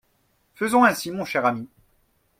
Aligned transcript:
Faisons 0.55 0.83
ainsi 0.83 1.11
mon 1.11 1.25
cher 1.25 1.45
ami. 1.45 1.69